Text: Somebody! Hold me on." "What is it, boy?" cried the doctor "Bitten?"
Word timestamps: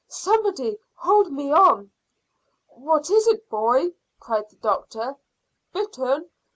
Somebody! 0.07 0.79
Hold 0.95 1.31
me 1.31 1.51
on." 1.51 1.91
"What 2.69 3.11
is 3.11 3.27
it, 3.27 3.47
boy?" 3.51 3.93
cried 4.19 4.49
the 4.49 4.55
doctor 4.55 5.15
"Bitten?" 5.73 6.31